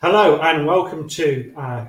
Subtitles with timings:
[0.00, 1.84] Hello and welcome to uh,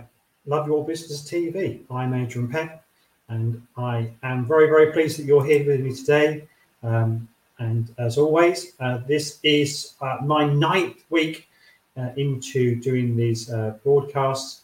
[0.48, 1.82] Love Your Business TV.
[1.92, 2.84] I'm Adrian Peck
[3.28, 6.48] and I am very, very pleased that you're here with me today.
[6.82, 7.28] Um,
[7.60, 11.50] and as always, uh, this is uh, my ninth week
[11.98, 14.62] uh, into doing these uh, broadcasts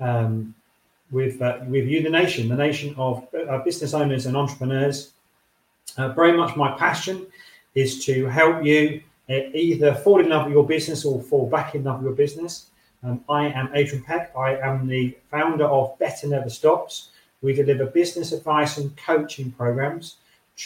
[0.00, 0.52] um,
[1.12, 3.24] with, uh, with you, the nation, the nation of
[3.64, 5.12] business owners and entrepreneurs.
[5.96, 7.28] very much my passion
[7.76, 11.84] is to help you either fall in love with your business or fall back in
[11.84, 12.70] love with your business.
[13.04, 14.32] Um, I am Adrian Peck.
[14.36, 17.08] I am the founder of Better Never Stops.
[17.40, 20.16] We deliver business advice and coaching programs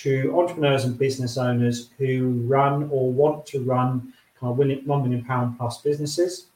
[0.02, 5.24] to entrepreneurs and business owners who run or want to run kind of one million
[5.24, 6.46] pound plus businesses.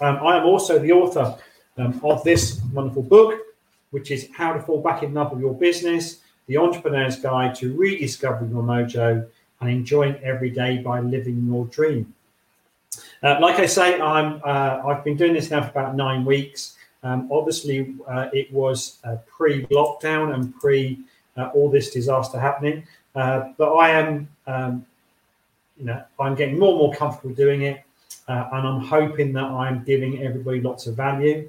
[0.00, 1.36] Um, I am also the author
[1.76, 3.38] um, of this wonderful book,
[3.90, 7.76] which is How to Fall Back in Love with Your Business, the Entrepreneur's Guide to
[7.76, 9.28] Rediscovering Your Mojo
[9.60, 12.14] and Enjoying Every Day by Living Your Dream.
[13.22, 16.76] Uh, like I say, I'm uh, I've been doing this now for about nine weeks.
[17.02, 21.00] Um, obviously, uh, it was uh, pre-lockdown and pre
[21.36, 24.86] uh, all this disaster happening, uh, but I am, um,
[25.76, 27.82] you know, I'm getting more and more comfortable doing it,
[28.28, 31.48] and I'm hoping that I'm giving everybody lots of value.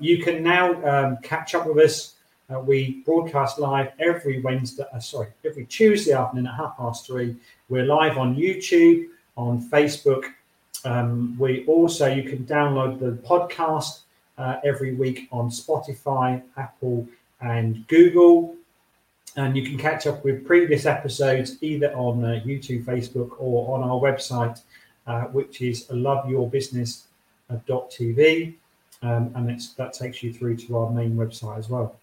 [0.00, 2.14] you can now um, catch up with us.
[2.64, 7.36] we broadcast live every Wednesday, sorry, every Tuesday afternoon at half past three.
[7.68, 10.24] We're live on YouTube, on Facebook,
[10.84, 14.00] um, we also you can download the podcast
[14.38, 17.06] uh, every week on Spotify, Apple,
[17.40, 18.56] and Google,
[19.36, 23.82] and you can catch up with previous episodes either on uh, YouTube, Facebook, or on
[23.82, 24.60] our website,
[25.06, 28.54] uh, which is loveyourbusiness.tv,
[29.02, 31.96] um, and that takes you through to our main website as well.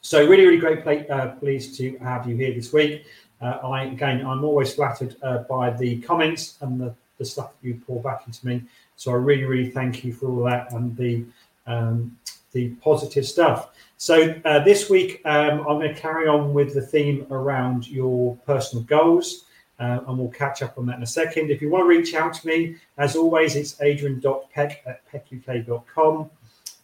[0.00, 3.04] So really, really great play, uh, pleased to have you here this week.
[3.40, 7.66] Uh, I again, I'm always flattered uh, by the comments and the the stuff that
[7.66, 8.62] you pour back into me.
[8.96, 11.24] So I really, really thank you for all that and the
[11.66, 12.16] um,
[12.52, 13.70] the positive stuff.
[13.96, 18.36] So uh, this week um, I'm going to carry on with the theme around your
[18.46, 19.44] personal goals.
[19.80, 21.50] Uh, and we'll catch up on that in a second.
[21.50, 26.30] If you want to reach out to me, as always, it's adrian.peck at peckuk.com.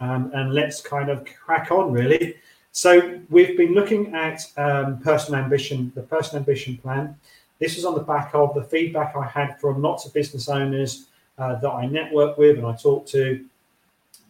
[0.01, 2.35] Um, and let's kind of crack on, really.
[2.73, 7.17] So, we've been looking at um, personal ambition, the personal ambition plan.
[7.61, 11.07] This was on the back of the feedback I had from lots of business owners
[11.39, 13.45] uh, that I network with and I talked to,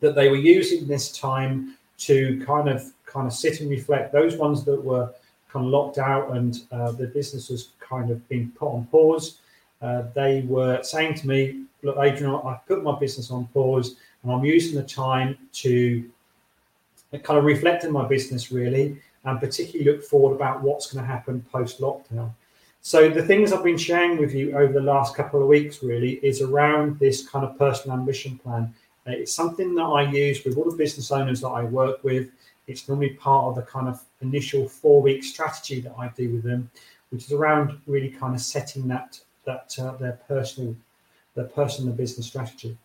[0.01, 4.13] that they were using this time to kind of kind of sit and reflect.
[4.13, 5.13] Those ones that were
[5.49, 9.39] kind of locked out and uh, the business was kind of being put on pause.
[9.83, 14.33] Uh, they were saying to me, "Look, Adrian, I've put my business on pause, and
[14.33, 16.09] I'm using the time to
[17.13, 21.11] kind of reflect on my business really, and particularly look forward about what's going to
[21.11, 22.33] happen post lockdown."
[22.83, 26.13] So the things I've been sharing with you over the last couple of weeks really
[26.23, 28.75] is around this kind of personal ambition plan.
[29.07, 32.31] Uh, it's something that I use with all the business owners that I work with.
[32.67, 36.43] It's normally part of the kind of initial four week strategy that I do with
[36.43, 36.71] them,
[37.11, 40.75] which is around really kind of setting that that uh, their personal
[41.35, 42.79] their personal business strategy.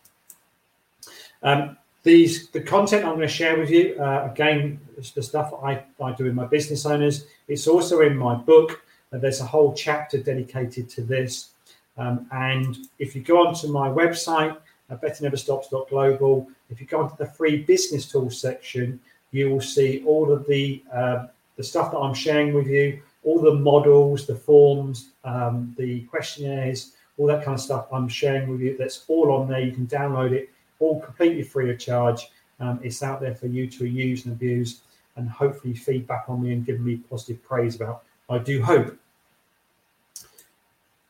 [1.42, 4.80] Um, these the content I'm going to share with you uh, again,
[5.14, 7.26] the stuff I, I do with my business owners.
[7.48, 8.82] It's also in my book
[9.18, 11.50] there's a whole chapter dedicated to this.
[11.96, 14.56] Um, and if you go onto my website,
[14.90, 19.00] uh, betterneverstops.global, if you go onto the free business tools section,
[19.32, 23.40] you will see all of the uh, the stuff that I'm sharing with you, all
[23.40, 28.60] the models, the forms, um, the questionnaires, all that kind of stuff I'm sharing with
[28.60, 28.76] you.
[28.76, 29.60] That's all on there.
[29.60, 30.50] You can download it,
[30.80, 32.28] all completely free of charge.
[32.60, 34.82] Um, it's out there for you to use and abuse,
[35.16, 38.02] and hopefully feedback on me and give me positive praise about.
[38.28, 38.96] I do hope.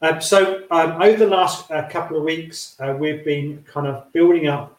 [0.07, 4.13] Um, so um, over the last uh, couple of weeks, uh, we've been kind of
[4.13, 4.79] building up.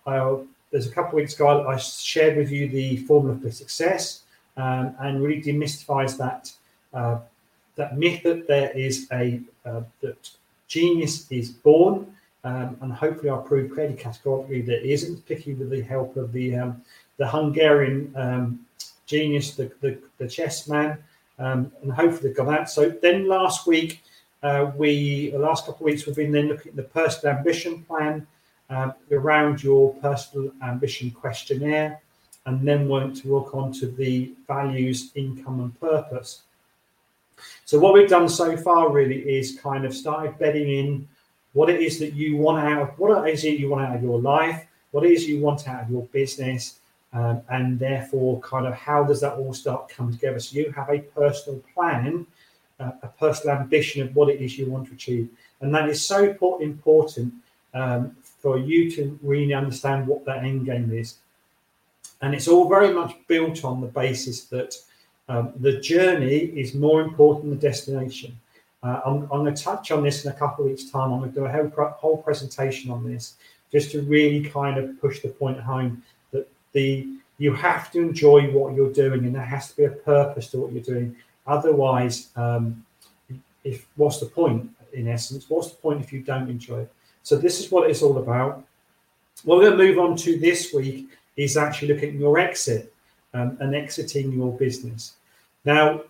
[0.71, 4.21] There's a couple of weeks ago I shared with you the formula for success
[4.55, 6.51] um, and really demystifies that
[6.93, 7.19] uh,
[7.75, 10.29] that myth that there is a uh, that
[10.67, 12.07] genius is born,
[12.45, 16.55] um, and hopefully I'll prove clearly categorically that isn't, particularly with the help of the
[16.55, 16.81] um,
[17.17, 18.65] the Hungarian um,
[19.05, 20.97] genius, the the, the chess man,
[21.37, 22.69] and hopefully they've got that.
[22.69, 24.01] So then last week.
[24.43, 27.83] Uh, we the last couple of weeks we've been then looking at the personal ambition
[27.83, 28.25] plan
[28.69, 32.01] um, around your personal ambition questionnaire,
[32.45, 36.41] and then went to work on to the values, income, and purpose.
[37.65, 41.07] So what we've done so far really is kind of started bedding in
[41.53, 44.65] what it is that you want out of it you want out of your life,
[44.91, 46.79] what it is you want out of your business,
[47.13, 50.39] um, and therefore kind of how does that all start come together.
[50.39, 52.25] So you have a personal plan
[52.79, 55.29] a personal ambition of what it is you want to achieve.
[55.61, 57.33] And that is so important
[57.73, 61.15] um, for for you to really understand what that end game is.
[62.21, 64.73] And it's all very much built on the basis that
[65.27, 68.39] um, the journey is more important than the destination.
[68.83, 71.11] Uh, I'm, I'm going to touch on this in a couple of weeks' time.
[71.11, 73.33] I'm going to do a whole, whole presentation on this
[73.69, 76.01] just to really kind of push the point home
[76.31, 77.05] that the
[77.39, 80.57] you have to enjoy what you're doing and there has to be a purpose to
[80.57, 81.15] what you're doing.
[81.47, 82.85] Otherwise, um,
[83.63, 85.49] if what's the point in essence?
[85.49, 86.93] What's the point if you don't enjoy it?
[87.23, 88.63] So this is what it's all about.
[89.43, 92.93] What we're going to move on to this week is actually looking at your exit
[93.33, 95.13] um, and exiting your business.
[95.65, 96.01] Now,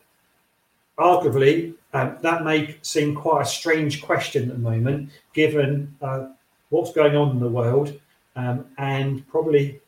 [0.98, 6.28] arguably, um, that may seem quite a strange question at the moment, given uh,
[6.70, 8.00] what's going on in the world,
[8.36, 9.80] um, and probably,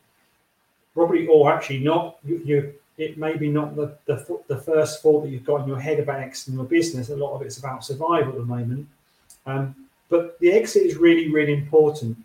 [0.94, 2.18] probably, or actually not.
[2.24, 5.80] You, it may be not the, the, the first thought that you've got in your
[5.80, 7.08] head about exiting your business.
[7.08, 8.86] A lot of it's about survival at the moment.
[9.46, 9.74] Um,
[10.10, 12.18] but the exit is really, really important.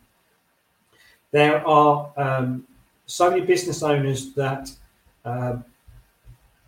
[1.32, 2.68] There are um,
[3.06, 4.70] so many business owners that,
[5.24, 5.58] uh,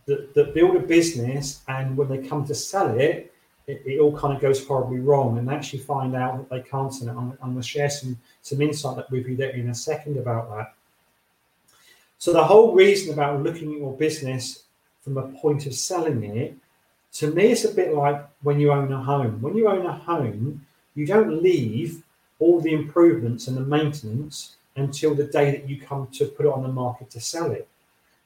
[0.05, 3.33] that, that build a business, and when they come to sell it,
[3.67, 6.61] it, it, all kind of goes horribly wrong, and they actually find out that they
[6.61, 7.11] can't sell it.
[7.11, 10.17] I'm, I'm going to share some some insight that with you there in a second
[10.17, 10.76] about that.
[12.17, 14.63] So the whole reason about looking at your business
[15.01, 16.55] from a point of selling it,
[17.13, 19.41] to me, it's a bit like when you own a home.
[19.41, 20.65] When you own a home,
[20.95, 22.03] you don't leave
[22.39, 26.51] all the improvements and the maintenance until the day that you come to put it
[26.51, 27.67] on the market to sell it.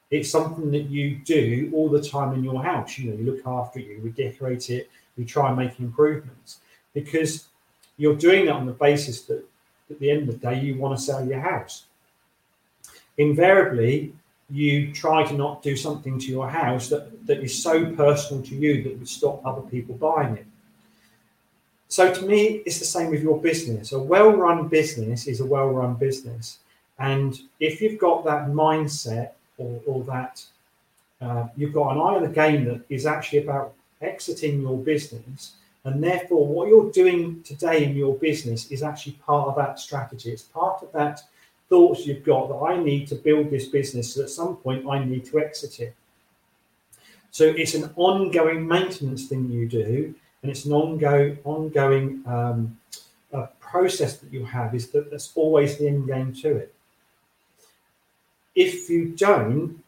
[0.09, 2.97] It's something that you do all the time in your house.
[2.97, 6.59] You know, you look after it, you redecorate it, you try and make improvements
[6.93, 7.47] because
[7.97, 9.45] you're doing that on the basis that
[9.89, 11.85] at the end of the day you want to sell your house.
[13.21, 14.13] Invariably,
[14.49, 18.55] you try to not do something to your house that, that is so personal to
[18.55, 20.47] you that would stop other people buying it.
[21.87, 23.91] So to me, it's the same with your business.
[23.91, 26.45] A well-run business is a well-run business,
[26.97, 30.43] and if you've got that mindset or, or that
[31.21, 35.39] uh, you've got an eye on the game that is actually about exiting your business,
[35.83, 40.31] and therefore what you're doing today in your business is actually part of that strategy.
[40.31, 41.21] It's part of that
[41.71, 44.13] thoughts you've got that I need to build this business.
[44.13, 45.95] So at some point, I need to exit it.
[47.31, 52.77] So it's an ongoing maintenance thing you do, and it's an ongoing ongoing um,
[53.71, 56.75] process that you have is that there's always the end game to it.
[58.53, 59.81] If you don't,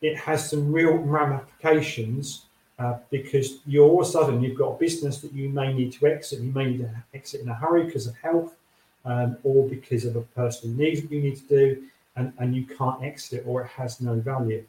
[0.00, 2.46] it has some real ramifications
[2.80, 5.92] uh, because you're all of a sudden you've got a business that you may need
[5.92, 6.40] to exit.
[6.40, 8.54] You may need to exit in a hurry because of health
[9.04, 11.82] um, or because of a personal need you need to do,
[12.16, 14.64] and, and you can't exit it or it has no value.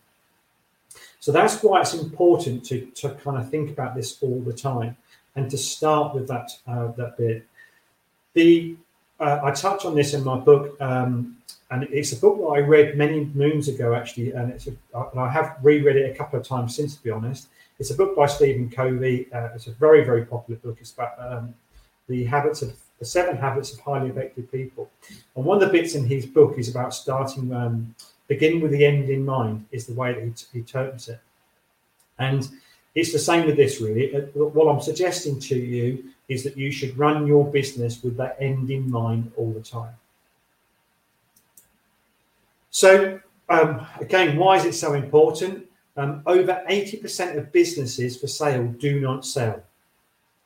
[1.19, 4.95] So that's why it's important to, to kind of think about this all the time
[5.35, 7.45] and to start with that uh, that bit.
[8.33, 8.75] The
[9.19, 11.37] uh, I touch on this in my book, um,
[11.71, 14.71] and it's a book that I read many moons ago, actually, and it's a,
[15.11, 17.47] and I have reread it a couple of times since, to be honest.
[17.79, 19.27] It's a book by Stephen Covey.
[19.33, 20.77] Uh, it's a very very popular book.
[20.79, 21.53] It's about um,
[22.07, 24.89] the habits of the seven habits of highly effective people.
[25.35, 27.93] And one of the bits in his book is about starting, um,
[28.29, 31.19] beginning with the end in mind, is the way that he, he terms it.
[32.17, 32.49] And
[32.95, 34.15] it's the same with this, really.
[34.15, 38.37] Uh, what I'm suggesting to you is that you should run your business with that
[38.39, 39.95] end in mind all the time.
[42.71, 43.19] So,
[43.49, 45.67] um, again, why is it so important?
[45.97, 49.61] Um, over 80% of businesses for sale do not sell.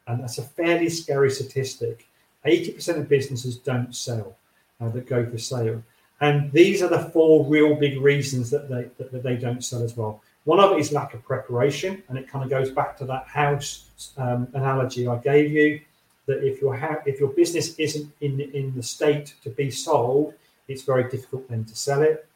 [0.08, 2.07] And that's a fairly scary statistic.
[2.48, 4.38] 80% of businesses don't sell
[4.80, 5.84] uh, that go for sale.
[6.20, 9.84] And these are the four real big reasons that they, that, that they don't sell
[9.84, 10.22] as well.
[10.46, 13.28] One of it is lack of preparation, and it kind of goes back to that
[13.28, 15.82] house um, analogy I gave you.
[16.26, 20.34] That if your ha- if your business isn't in in the state to be sold,
[20.70, 22.28] it's very difficult then to sell it.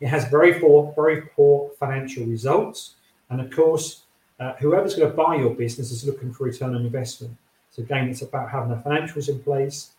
[0.00, 2.94] It has very poor very poor financial results,
[3.28, 4.04] and of course,
[4.40, 7.36] uh, whoever's going to buy your business is looking for return on investment.
[7.74, 9.90] So again, it's about having the financials in place.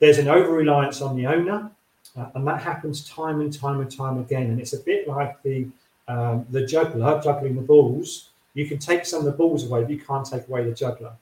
[0.00, 1.70] There's an over reliance on the owner,
[2.16, 4.50] uh, and that happens time and time and time again.
[4.50, 5.68] And it's a bit like the
[6.08, 9.90] um, the juggler juggling the balls, you can take some of the balls away, but
[9.90, 11.12] you can't take away the juggler.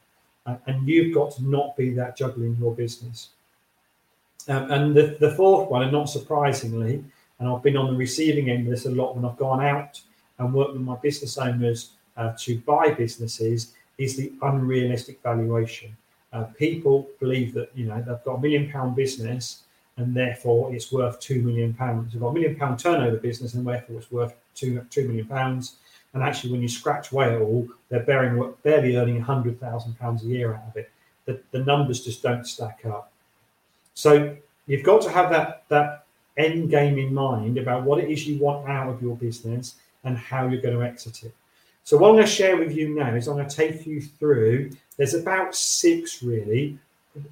[0.45, 3.31] Uh, and you've got to not be that juggler in your business.
[4.49, 7.05] Um, and the, the fourth one, and not surprisingly,
[7.39, 10.01] and I've been on the receiving end of this a lot when I've gone out
[10.39, 15.97] and worked with my business owners uh, to buy businesses, is the unrealistic valuation.
[16.33, 19.65] Uh, people believe that you know they've got a million pound business
[19.99, 22.13] and therefore it's worth two million pounds.
[22.13, 25.77] They've got a million pound turnover business and therefore it's worth two two million pounds.
[26.15, 30.23] And actually, when you scratch away at all, they're bearing, barely earning hundred thousand pounds
[30.25, 30.91] a year out of it.
[31.25, 33.13] The, the numbers just don't stack up.
[33.95, 36.07] So you've got to have that that
[36.37, 40.17] end game in mind about what it is you want out of your business and
[40.17, 41.35] how you're going to exit it.
[41.85, 44.01] So what I'm going to share with you now is I'm going to take you
[44.01, 44.71] through.
[44.97, 46.79] There's about six really.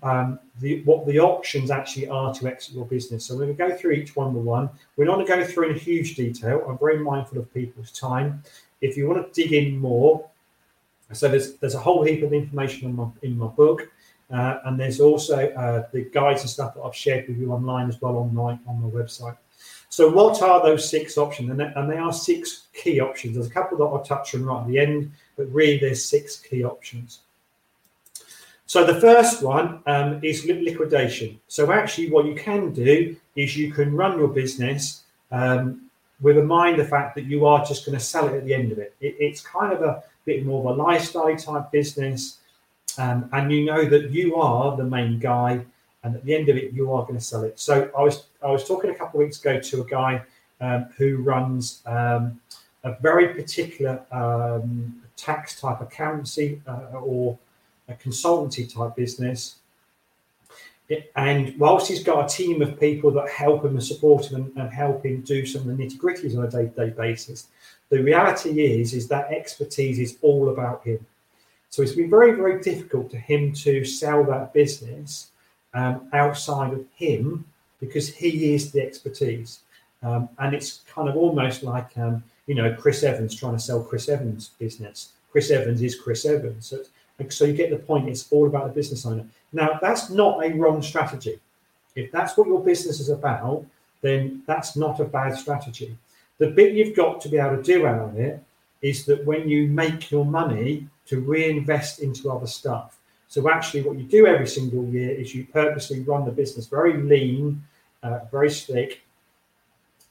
[0.02, 3.24] Um, the, what the options actually are to exit your business.
[3.24, 4.68] So we're going to go through each one by one.
[4.96, 6.62] We're not going to go through in huge detail.
[6.68, 8.42] I'm very mindful of people's time.
[8.82, 10.26] If you want to dig in more,
[11.12, 13.90] so there's there's a whole heap of information in my in my book.
[14.30, 17.88] Uh, and there's also uh, the guides and stuff that I've shared with you online
[17.88, 19.36] as well online on my website.
[19.90, 21.50] So what are those six options?
[21.50, 23.34] And they, are six key options.
[23.34, 26.38] There's a couple that I'll touch on right at the end, but really there's six
[26.38, 27.20] key options.
[28.66, 31.40] So the first one um, is liquidation.
[31.48, 36.42] So actually, what you can do is you can run your business um, with a
[36.42, 38.78] mind the fact that you are just going to sell it at the end of
[38.78, 38.94] it.
[39.00, 39.16] it.
[39.18, 42.38] It's kind of a bit more of a lifestyle type business
[42.98, 45.64] um, and you know that you are the main guy,
[46.02, 47.58] and at the end of it, you are going to sell it.
[47.58, 50.22] So I was I was talking a couple of weeks ago to a guy
[50.60, 52.40] um, who runs um,
[52.84, 57.38] a very particular um, tax type accountancy uh, or
[57.88, 59.56] a consultancy type business.
[61.16, 64.56] and whilst he's got a team of people that help him and support him and,
[64.56, 67.48] and help him do some of the nitty gritties on a day to day basis,
[67.90, 71.04] the reality is is that expertise is all about him.
[71.68, 75.29] So it's been very, very difficult to him to sell that business
[75.74, 77.44] um, outside of him
[77.80, 79.60] because he is the expertise.
[80.02, 83.82] Um, and it's kind of almost like, um, you know, Chris Evans trying to sell
[83.82, 85.12] Chris Evans' business.
[85.30, 86.66] Chris Evans is Chris Evans.
[86.66, 86.82] So,
[87.28, 89.24] so you get the point, it's all about the business owner.
[89.52, 91.38] Now, that's not a wrong strategy.
[91.94, 93.66] If that's what your business is about,
[94.00, 95.96] then that's not a bad strategy.
[96.38, 98.42] The bit you've got to be able to do out of it
[98.80, 102.99] is that when you make your money, to reinvest into other stuff.
[103.30, 107.00] So actually, what you do every single year is you purposely run the business very
[107.00, 107.62] lean,
[108.02, 109.02] uh, very slick,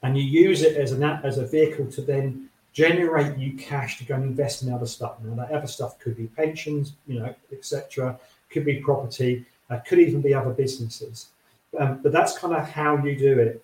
[0.02, 4.04] and you use it as an as a vehicle to then generate you cash to
[4.04, 5.16] go and invest in other stuff.
[5.22, 8.18] Now that other stuff could be pensions, you know, etc.
[8.48, 9.44] Could be property.
[9.68, 11.26] Uh, could even be other businesses.
[11.78, 13.62] Um, but that's kind of how you do it.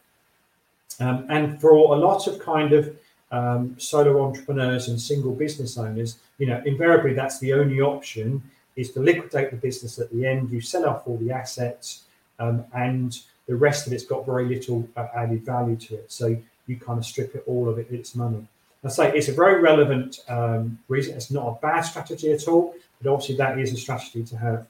[1.01, 2.95] Um, and for a lot of kind of
[3.33, 8.43] um, solo entrepreneurs and single business owners, you know, invariably that's the only option
[8.77, 10.51] is to liquidate the business at the end.
[10.51, 12.05] You sell off all the assets,
[12.39, 16.13] um, and the rest of it's got very little uh, added value to it.
[16.13, 18.47] So you kind of strip it all of it its money.
[18.85, 21.17] I say it's a very relevant um, reason.
[21.17, 24.67] It's not a bad strategy at all, but obviously that is a strategy to have.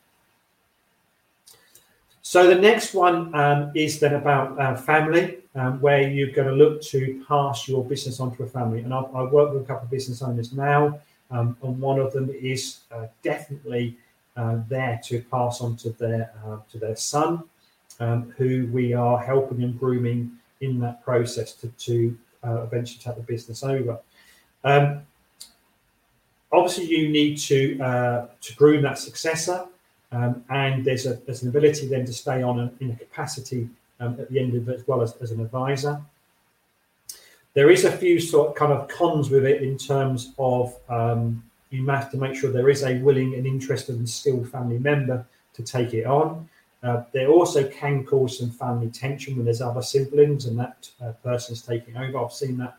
[2.22, 6.54] So the next one um, is then about uh, family, um, where you're going to
[6.54, 8.80] look to pass your business on to a family.
[8.80, 10.98] And I, I work with a couple of business owners now,
[11.30, 13.96] um, and one of them is uh, definitely
[14.36, 17.42] uh, there to pass on to their uh, to their son,
[18.00, 23.16] um, who we are helping and grooming in that process to, to uh, eventually take
[23.16, 23.98] the business over.
[24.64, 25.02] Um,
[26.52, 29.66] obviously, you need to uh, to groom that successor.
[30.12, 33.68] Um, and there's a there's an ability then to stay on in a capacity
[34.00, 36.00] um, at the end of it as well as, as an advisor.
[37.56, 41.42] There is a few sort of kind of cons with it in terms of um,
[41.70, 45.24] you have to make sure there is a willing and interested and skilled family member
[45.54, 46.46] to take it on.
[46.82, 51.12] Uh, there also can cause some family tension when there's other siblings and that uh,
[51.24, 52.18] person is taking over.
[52.18, 52.76] I've seen that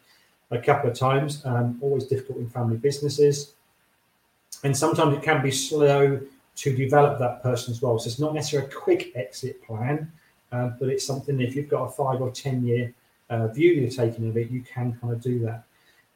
[0.51, 1.43] a couple of times.
[1.43, 3.53] Um, always difficult in family businesses,
[4.63, 6.21] and sometimes it can be slow
[6.57, 7.97] to develop that person as well.
[7.97, 10.11] So it's not necessarily a quick exit plan,
[10.51, 12.93] uh, but it's something if you've got a five or 10 year
[13.29, 15.63] uh, view you're taking of it, you can kind of do that.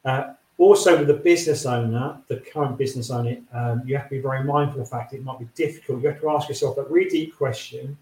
[0.04, 4.20] Uh, also, with the business owner, the current business owner, um, you have to be
[4.20, 6.02] very mindful of the fact it might be difficult.
[6.02, 7.96] You have to ask yourself that really deep question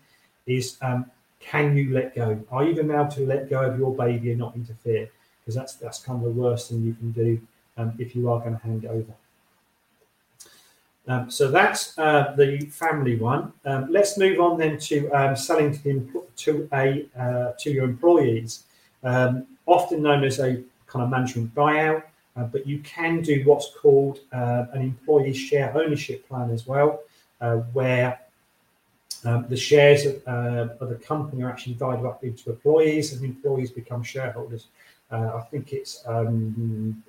[0.46, 2.38] is um, can you let go?
[2.50, 5.08] Are you able to let go of your baby and not interfere?
[5.40, 7.40] Because that's that's kind of the worst thing you can do
[7.78, 9.14] um, if you are going to hand over.
[11.08, 13.52] Um, so that's uh, the family one.
[13.64, 17.84] Um, let's move on then to um, selling to, the, to a uh, to your
[17.84, 18.64] employees,
[19.02, 22.02] um, often known as a kind of management buyout.
[22.36, 27.00] Uh, but you can do what's called uh, an employee share ownership plan as well,
[27.40, 28.20] uh, where
[29.24, 33.24] um, the shares of, uh, of, the company are actually divided up into employees, and
[33.24, 34.68] employees become shareholders.
[35.10, 37.02] I think it's um,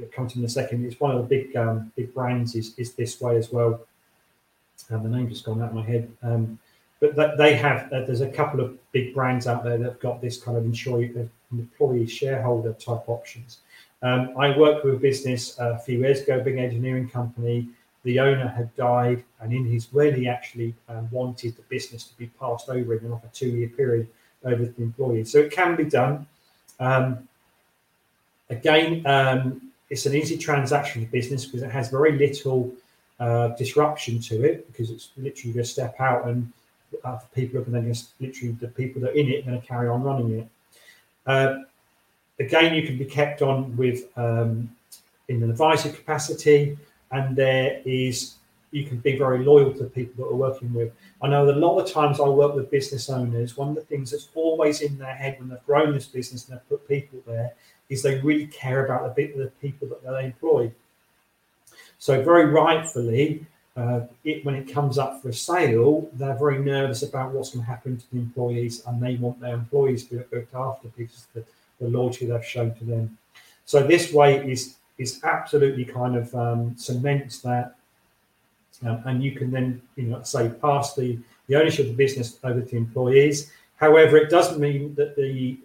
[0.00, 0.84] it comes in a second.
[0.84, 3.80] It's one of the big um, big brands is, is this way as well.
[4.90, 6.10] Um, the name just gone out of my head.
[6.22, 6.58] Um,
[7.00, 10.42] but they have uh, there's a couple of big brands out there that've got this
[10.42, 13.58] kind of employee, uh, employee shareholder type options.
[14.02, 17.68] Um, I worked with a business uh, a few years ago, big engineering company,
[18.02, 22.16] the owner had died, and in his will, he actually um, wanted the business to
[22.16, 24.08] be passed over in like a two year period
[24.44, 25.24] over the employee.
[25.24, 26.26] So it can be done.
[26.78, 27.28] Um,
[28.48, 32.72] again, um, it's an easy transaction for business because it has very little
[33.18, 36.50] uh, disruption to it because it's literally to step out and
[37.04, 39.66] uh, people are going to literally the people that are in it are going to
[39.66, 40.48] carry on running it.
[41.26, 41.56] Uh,
[42.38, 44.74] again, you can be kept on with um,
[45.28, 46.78] in an advisory capacity,
[47.10, 48.36] and there is
[48.72, 50.92] you can be very loyal to the people that are working with.
[51.20, 53.56] I know that a lot of times I work with business owners.
[53.56, 56.56] One of the things that's always in their head when they've grown this business and
[56.56, 57.52] they've put people there
[57.88, 60.70] is they really care about the, bit of the people that they employ.
[61.98, 63.44] So very rightfully,
[63.76, 67.70] uh, it, when it comes up for sale, they're very nervous about what's going to
[67.70, 71.34] happen to the employees, and they want their employees to be looked after because of
[71.34, 71.44] the,
[71.84, 73.16] the loyalty they've shown to them.
[73.64, 77.76] So this way is is absolutely kind of um, cements that,
[78.84, 82.38] um, and you can then you know say pass the the ownership of the business
[82.44, 83.52] over to employees.
[83.76, 85.56] However, it doesn't mean that the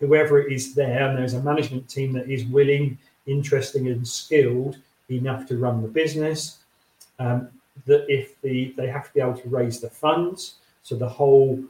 [0.00, 4.78] whoever is there and there's a management team that is willing, interesting, and skilled
[5.10, 6.59] enough to run the business.
[7.20, 7.48] Um,
[7.86, 11.62] that if the they have to be able to raise the funds, so the whole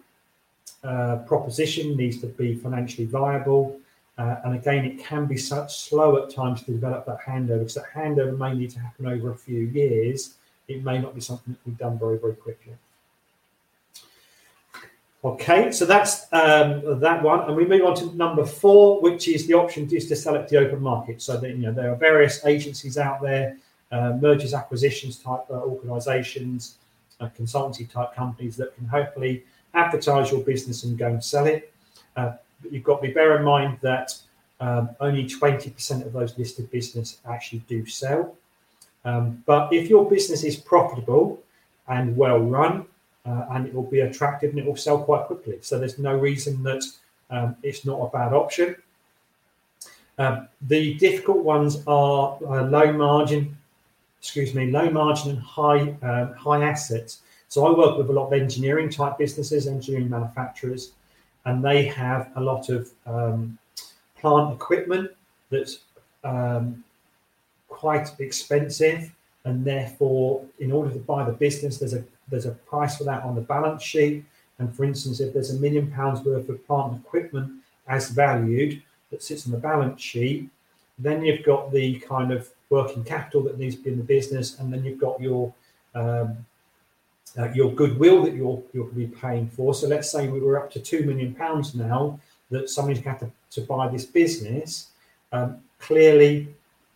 [0.82, 3.78] uh, proposition needs to be financially viable.
[4.16, 7.74] Uh, and again, it can be such slow at times to develop that handover because
[7.74, 10.34] that handover may need to happen over a few years.
[10.68, 12.74] It may not be something that can be done very, very quickly.
[15.22, 19.46] Okay, so that's um, that one, and we move on to number four, which is
[19.46, 21.20] the option is to sell it to the open market.
[21.20, 23.58] So that you know there are various agencies out there,
[23.92, 26.76] uh, mergers, acquisitions type uh, organisations,
[27.20, 29.44] uh, consultancy type companies that can hopefully
[29.74, 31.72] advertise your business and go and sell it.
[32.16, 32.32] Uh,
[32.62, 34.16] but you've got to bear in mind that
[34.60, 38.36] um, only 20% of those listed business actually do sell.
[39.04, 41.42] Um, but if your business is profitable
[41.88, 42.86] and well run,
[43.26, 45.58] uh, and it will be attractive and it will sell quite quickly.
[45.60, 46.82] So there's no reason that
[47.30, 48.76] um, it's not a bad option.
[50.18, 53.56] Um, the difficult ones are uh, low margin,
[54.20, 57.22] excuse me, low margin and high uh, high assets.
[57.48, 60.92] So I work with a lot of engineering type businesses, engineering manufacturers,
[61.46, 63.58] and they have a lot of um,
[64.16, 65.10] plant equipment
[65.50, 65.80] that's
[66.22, 66.84] um,
[67.68, 69.10] quite expensive,
[69.44, 73.24] and therefore, in order to buy the business, there's a there's a price for that
[73.24, 74.24] on the balance sheet.
[74.58, 77.50] And for instance, if there's a million pounds worth of plant equipment
[77.88, 80.50] as valued that sits on the balance sheet,
[80.98, 84.58] then you've got the kind of working capital that needs to be in the business,
[84.58, 85.52] and then you've got your
[85.94, 86.46] um,
[87.38, 89.74] uh, your goodwill that you're to be paying for.
[89.74, 92.18] So let's say we were up to two million pounds now
[92.50, 94.88] that somebody's got to, to buy this business.
[95.32, 96.48] Um, clearly,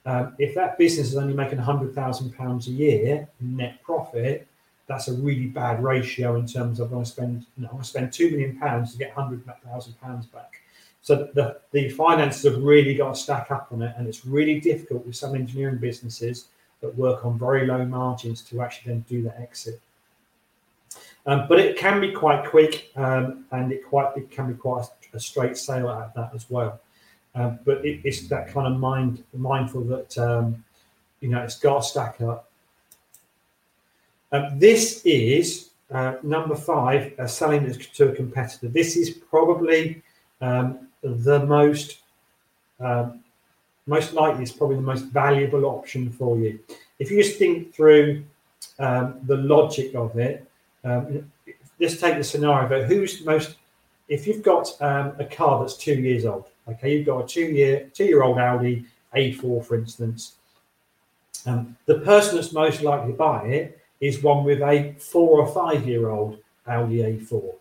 [0.07, 4.47] um, if that business is only making hundred thousand pounds a year net profit,
[4.87, 8.31] that's a really bad ratio in terms of I spend, you know, I spend two
[8.31, 10.61] million pounds to get hundred thousand pounds back.
[11.05, 14.59] So the the finances have really got to stack up on it, and it's really
[14.59, 16.47] difficult with some engineering businesses
[16.81, 19.81] that work on very low margins to actually then do that exit.
[21.27, 24.87] Um, but it can be quite quick, um, and it quite it can be quite
[25.13, 26.81] a straight sale of that as well.
[27.37, 30.65] Um, but it, it's that kind of mind mindful that um,
[31.21, 32.51] you know it's got to stack up
[34.35, 38.67] um, this is uh, number five, uh, selling to a competitor.
[38.67, 40.03] This is probably
[40.41, 41.99] um, the most
[42.81, 43.21] um,
[43.87, 46.59] most likely it's probably the most valuable option for you.
[46.99, 48.25] If you just think through
[48.79, 50.49] um, the logic of it,
[50.85, 51.31] um,
[51.79, 53.57] let's take the scenario of who's most.
[54.09, 57.47] If you've got um, a car that's two years old, okay, you've got a two
[57.47, 60.37] year two year old Audi A4, for instance.
[61.47, 65.47] Um, the person that's most likely to buy it is one with a four or
[65.53, 67.55] five year old Audi A4.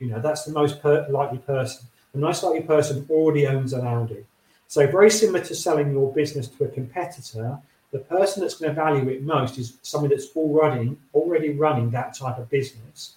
[0.00, 1.86] You know, that's the most per- likely person.
[2.12, 4.24] The nice likely person already owns an Audi.
[4.68, 7.58] So, very similar to selling your business to a competitor,
[7.92, 12.14] the person that's going to value it most is somebody that's already already running that
[12.14, 13.14] type of business,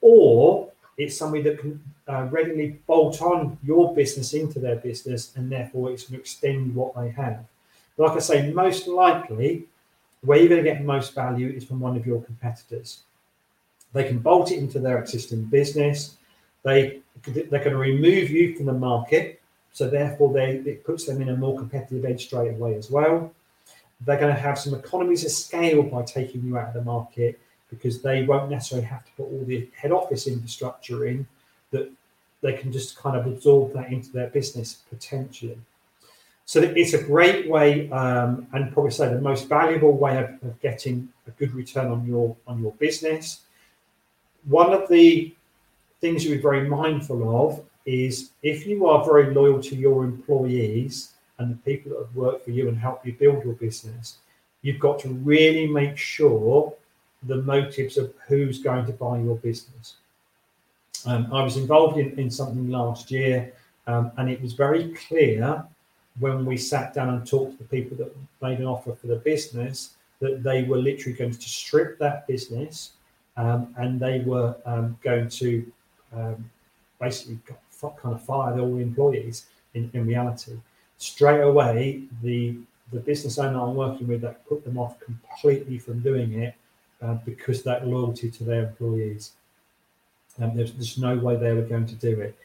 [0.00, 5.50] or it's somebody that can uh, readily bolt on your business into their business, and
[5.50, 7.44] therefore it's going to extend what they have.
[7.96, 9.64] But like I say, most likely
[10.22, 13.02] where you're going to get most value is from one of your competitors.
[13.92, 16.16] They can bolt it into their existing business.
[16.66, 19.40] They they're going to remove you from the market,
[19.72, 23.32] so therefore they it puts them in a more competitive edge straight away as well.
[24.04, 27.38] They're going to have some economies of scale by taking you out of the market
[27.70, 31.26] because they won't necessarily have to put all the head office infrastructure in
[31.70, 31.88] that
[32.42, 35.58] they can just kind of absorb that into their business potentially.
[36.46, 40.60] So it's a great way, um, and probably say the most valuable way of, of,
[40.60, 43.42] getting a good return on your on your business.
[44.44, 45.34] One of the
[46.00, 51.12] things you be very mindful of is if you are very loyal to your employees
[51.38, 54.18] and the people that have worked for you and helped you build your business,
[54.62, 56.74] you've got to really make sure
[57.22, 59.96] the motives of who's going to buy your business.
[61.06, 63.52] Um, I was involved in, in something last year,
[63.86, 65.64] um, and it was very clear
[66.18, 69.16] when we sat down and talked to the people that made an offer for the
[69.16, 72.92] business that they were literally going to strip that business
[73.36, 75.70] um, and they were um, going to
[76.14, 76.50] um,
[77.00, 77.38] basically
[77.80, 80.52] kind of fired all the employees in, in reality.
[80.98, 82.56] Straight away, the
[82.92, 86.54] the business owner I'm working with that put them off completely from doing it
[87.02, 89.32] uh, because that loyalty to their employees.
[90.40, 92.38] Um, there's, there's no way they were going to do it.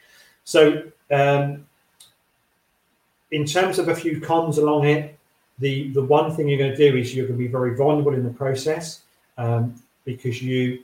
[0.44, 1.68] So, um,
[3.32, 5.18] in terms of a few cons along it,
[5.60, 8.14] the the one thing you're going to do is you're going to be very vulnerable
[8.14, 9.02] in the process
[9.38, 10.84] um, because you,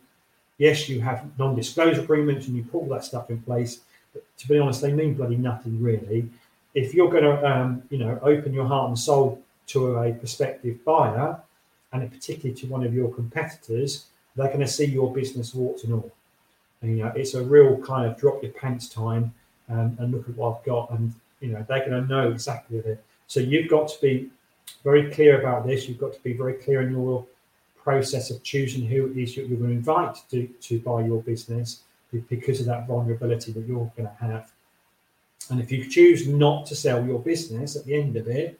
[0.58, 3.82] yes, you have non-disclosure agreements and you put all that stuff in place.
[4.14, 6.30] But to be honest, they mean bloody nothing really.
[6.74, 10.84] If you're going to, um, you know, open your heart and soul to a prospective
[10.86, 11.40] buyer,
[11.92, 15.94] and particularly to one of your competitors, they're going to see your business warts and
[15.94, 16.12] all.
[16.82, 19.34] And, you know, it's a real kind of drop your pants time
[19.70, 22.78] um, and look at what I've got, and you know they're going to know exactly
[22.78, 23.04] it.
[23.28, 24.30] So you've got to be
[24.84, 25.88] very clear about this.
[25.88, 27.26] You've got to be very clear in your
[27.88, 31.84] process of choosing who it is you're going to invite to, to buy your business
[32.28, 34.52] because of that vulnerability that you're going to have.
[35.50, 38.60] And if you choose not to sell your business at the end of it,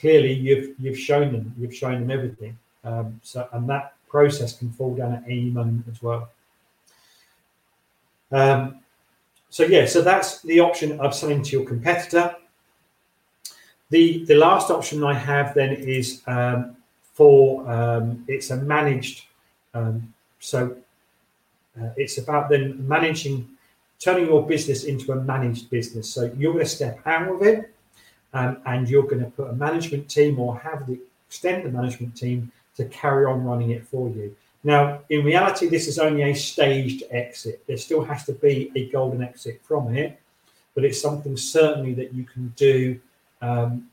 [0.00, 2.56] clearly you've you've shown them you've shown them everything.
[2.84, 6.30] Um, so and that process can fall down at any moment as well.
[8.32, 8.80] Um,
[9.50, 12.34] so yeah, so that's the option of selling to your competitor.
[13.90, 16.78] The the last option I have then is um,
[17.14, 19.24] for um, it's a managed.
[19.72, 20.76] Um, so
[21.80, 23.48] uh, it's about then managing,
[23.98, 26.12] turning your business into a managed business.
[26.12, 27.74] So you're going to step out of it,
[28.32, 32.16] um, and you're going to put a management team or have the extend the management
[32.16, 34.36] team to carry on running it for you.
[34.62, 37.62] Now, in reality, this is only a staged exit.
[37.66, 40.20] There still has to be a golden exit from it,
[40.74, 42.98] but it's something certainly that you can do
[43.42, 43.88] um,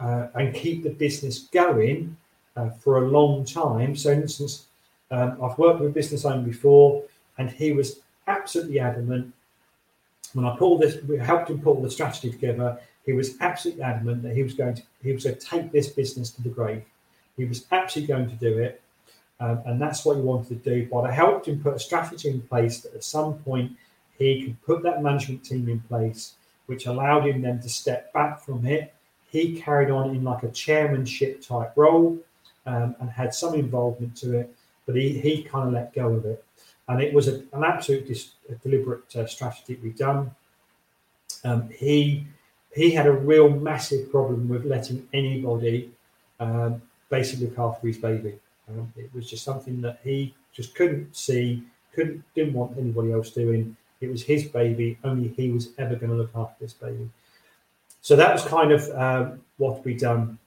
[0.00, 2.16] uh, and keep the business going
[2.56, 3.96] uh, for a long time.
[3.96, 4.66] So, for instance,
[5.10, 7.02] um, I've worked with a business owner before,
[7.38, 9.32] and he was absolutely adamant.
[10.32, 12.78] When I pulled this, we helped him pull the strategy together.
[13.04, 15.88] He was absolutely adamant that he was going to he was going to take this
[15.88, 16.82] business to the grave.
[17.36, 18.82] He was absolutely going to do it
[19.40, 20.88] um, and that's what he wanted to do.
[20.90, 23.72] But I helped him put a strategy in place that at some point
[24.18, 26.34] he could put that management team in place,
[26.66, 28.94] which allowed him then to step back from it.
[29.28, 32.18] He carried on in like a chairmanship type role
[32.64, 34.54] um, and had some involvement to it,
[34.86, 36.44] but he, he kind of let go of it.
[36.88, 40.30] And it was a, an absolute dis, deliberate uh, strategy we've done.
[41.44, 42.26] Um, he
[42.74, 45.90] he had a real massive problem with letting anybody
[46.38, 48.34] um, basically look after his baby.
[48.68, 51.62] Um, it was just something that he just couldn't see,
[51.94, 53.76] couldn't didn't want anybody else doing.
[54.00, 54.98] It was his baby.
[55.02, 57.08] Only he was ever going to look after this baby.
[58.06, 60.38] So that was kind of um, what we done.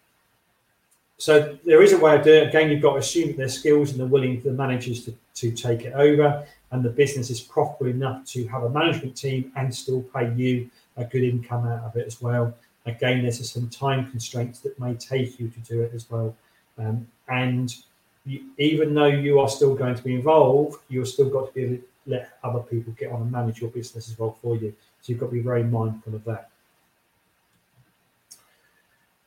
[1.18, 2.48] So there is a way of doing it.
[2.48, 5.14] Again, you've got to assume that their skills and they're willing for the managers to,
[5.36, 9.52] to take it over, and the business is profitable enough to have a management team
[9.58, 12.56] and still pay you a good income out of it as well.
[12.86, 16.34] Again, there's some time constraints that may take you to do it as well.
[16.78, 17.76] Um, and
[18.26, 21.64] you, even though you are still going to be involved, you've still got to be
[21.64, 24.74] able to let other people get on and manage your business as well for you.
[25.02, 26.52] So you've got to be very mindful of that.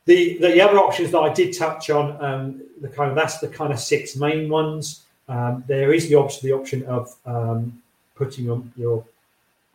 [0.05, 3.47] The, the other options that I did touch on, um, the kind of that's the
[3.47, 5.03] kind of six main ones.
[5.29, 7.81] Um, there is the option the option of um,
[8.15, 9.05] putting your, your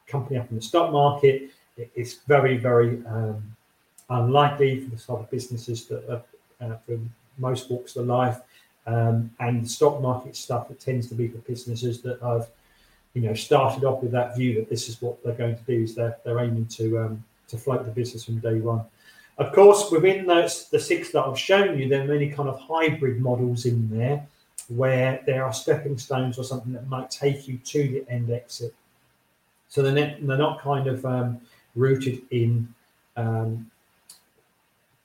[0.07, 1.51] company up in the stock market.
[1.79, 3.43] It, it's very very um,
[4.11, 6.23] unlikely for the sort of businesses that are
[6.61, 6.77] uh,
[7.39, 8.41] most walks of life
[8.87, 12.49] um, and the stock market stuff it tends to be for businesses that have
[13.15, 15.83] you know started off with that view that this is what they're going to do
[15.83, 18.83] is they're, they're aiming to um, to float the business from day one
[19.39, 22.59] of course within those the six that i've shown you there are many kind of
[22.61, 24.27] hybrid models in there
[24.69, 28.75] where there are stepping stones or something that might take you to the end exit
[29.69, 31.41] so they're not, they're not kind of um,
[31.75, 32.73] rooted in
[33.17, 33.71] um,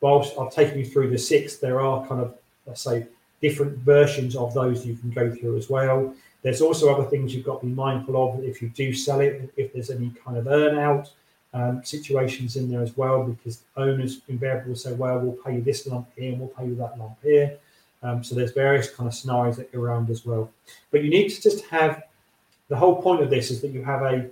[0.01, 3.07] whilst i've taken you through the six there are kind of let's say
[3.43, 6.15] different versions of those you can go through as well.
[6.41, 9.53] There's also other things you've got to be mindful of if you do sell it,
[9.57, 11.11] if there's any kind of earn out
[11.53, 15.61] um, situations in there as well because owners invariably will say, well, we'll pay you
[15.61, 17.57] this lump here and we'll pay you that lump here.
[18.01, 20.51] Um, so there's various kind of scenarios that go around as well.
[20.91, 22.03] But you need to just have
[22.69, 24.29] the whole point of this is that you have a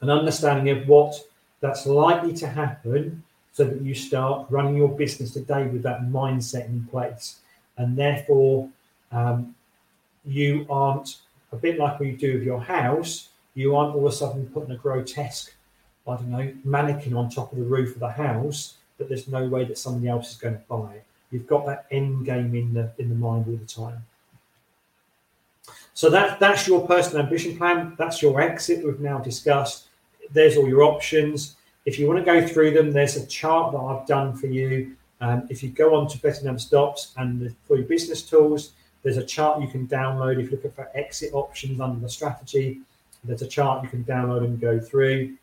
[0.00, 1.14] an understanding of what
[1.60, 3.22] that's likely to happen
[3.52, 7.38] so that you start running your business today with that mindset in place.
[7.78, 8.68] And therefore,
[9.12, 9.54] um,
[10.24, 11.18] you aren't
[11.52, 14.72] a bit like you do with your house, you aren't all of a sudden putting
[14.72, 15.54] a grotesque
[16.06, 19.46] I don't know, mannequin on top of the roof of the house, that there's no
[19.48, 21.04] way that somebody else is going to buy it.
[21.30, 24.04] You've got that end game in the in the mind all the time.
[25.94, 27.94] So that that's your personal ambition plan.
[27.98, 29.88] That's your exit we've now discussed.
[30.30, 31.56] There's all your options.
[31.86, 34.96] If you want to go through them, there's a chart that I've done for you.
[35.20, 39.24] Um, if you go on to Never Stops and the, your business tools, there's a
[39.24, 40.32] chart you can download.
[40.32, 42.80] If you're looking for exit options under the strategy,
[43.22, 45.36] there's a chart you can download and go through.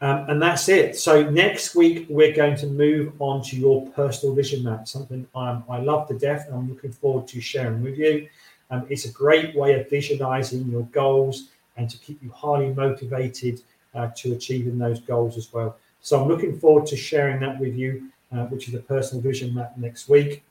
[0.00, 0.96] Um, and that's it.
[0.96, 5.64] So next week we're going to move on to your personal vision map, something I'm,
[5.68, 8.28] I love to death, and I'm looking forward to sharing with you.
[8.70, 13.62] Um, it's a great way of visualizing your goals and to keep you highly motivated
[13.94, 15.76] uh, to achieving those goals as well.
[16.00, 19.54] So I'm looking forward to sharing that with you, uh, which is a personal vision
[19.54, 20.42] map next week.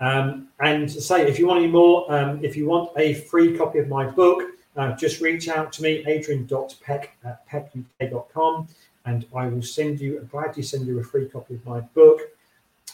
[0.00, 3.80] Um, and say, if you want any more, um, if you want a free copy
[3.80, 4.42] of my book,
[4.78, 8.68] uh, just reach out to me, adrian.peck at peckuk.com,
[9.04, 12.20] and I will send you, gladly send you a free copy of my book.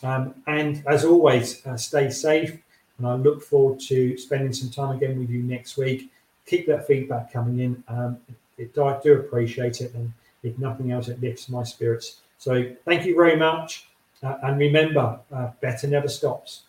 [0.02, 2.58] Um, and as always, uh, stay safe,
[2.98, 6.10] and I look forward to spending some time again with you next week.
[6.46, 7.84] Keep that feedback coming in.
[7.88, 8.18] Um,
[8.56, 10.10] it, I do appreciate it, and
[10.42, 12.20] if nothing else, it lifts my spirits.
[12.38, 13.88] So thank you very much,
[14.22, 16.62] uh, and remember, uh, better never stops.